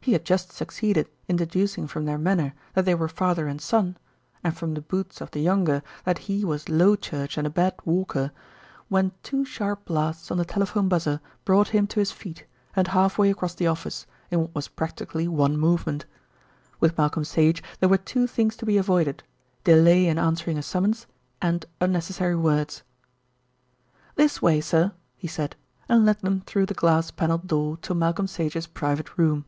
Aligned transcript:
He 0.00 0.14
had 0.14 0.24
just 0.24 0.52
succeeded 0.52 1.06
in 1.28 1.36
deducing 1.36 1.86
from 1.86 2.06
their 2.06 2.16
manner 2.16 2.54
that 2.72 2.86
they 2.86 2.94
were 2.94 3.08
father 3.08 3.46
and 3.46 3.60
son, 3.60 3.98
and 4.42 4.56
from 4.56 4.72
the 4.72 4.80
boots 4.80 5.20
of 5.20 5.32
the 5.32 5.38
younger 5.40 5.82
that 6.04 6.16
he 6.30 6.46
was 6.46 6.70
low 6.70 6.96
church 6.96 7.36
and 7.36 7.46
a 7.46 7.50
bad 7.50 7.74
walker, 7.84 8.32
when 8.88 9.12
two 9.22 9.44
sharp 9.44 9.84
blasts 9.84 10.30
on 10.30 10.38
the 10.38 10.46
telephone 10.46 10.88
buzzer 10.88 11.20
brought 11.44 11.68
him 11.68 11.86
to 11.88 12.00
his 12.00 12.10
feet 12.10 12.46
and 12.74 12.88
half 12.88 13.18
way 13.18 13.28
across 13.30 13.52
the 13.54 13.66
office 13.66 14.06
in 14.30 14.40
what 14.40 14.54
was 14.54 14.66
practically 14.68 15.28
one 15.28 15.58
movement. 15.58 16.06
With 16.80 16.96
Malcolm 16.96 17.24
Sage 17.24 17.62
there 17.80 17.90
were 17.90 17.98
two 17.98 18.26
things 18.26 18.56
to 18.56 18.64
be 18.64 18.78
avoided, 18.78 19.22
delay 19.64 20.06
in 20.06 20.18
answering 20.18 20.56
a 20.56 20.62
summons, 20.62 21.06
and 21.42 21.66
unnecessary 21.82 22.36
words. 22.36 22.82
"This 24.14 24.40
way, 24.40 24.62
sir," 24.62 24.92
he 25.18 25.28
said, 25.28 25.54
and 25.86 26.06
led 26.06 26.20
them 26.20 26.40
through 26.46 26.64
the 26.64 26.72
glass 26.72 27.10
panelled 27.10 27.46
door 27.46 27.76
to 27.82 27.94
Malcolm 27.94 28.26
Sage's 28.26 28.66
private 28.66 29.18
room. 29.18 29.44